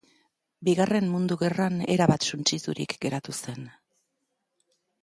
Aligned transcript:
Bigarren 0.69 1.11
Mundu 1.15 1.37
Gerran 1.43 1.77
erabat 1.97 2.27
suntsiturik 2.31 2.99
geratu 3.07 3.39
zen. 3.45 3.71